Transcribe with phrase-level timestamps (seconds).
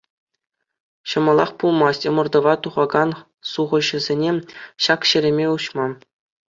[1.11, 3.09] Ҫӑмӑлах пулмасть ӑмӑртӑва тухакан
[3.53, 4.31] сухаҫӑсене
[4.89, 5.87] ҫак ҫереме уҫма.